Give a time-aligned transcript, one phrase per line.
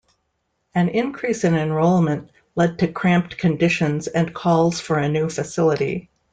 [0.73, 6.09] An increase in enrollment led to cramped conditions and calls for a new facility.